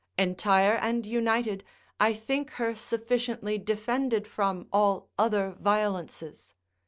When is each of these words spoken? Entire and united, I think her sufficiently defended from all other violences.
Entire 0.17 0.77
and 0.77 1.05
united, 1.05 1.63
I 1.99 2.13
think 2.15 2.53
her 2.53 2.73
sufficiently 2.73 3.59
defended 3.59 4.25
from 4.27 4.67
all 4.73 5.11
other 5.19 5.55
violences. 5.59 6.55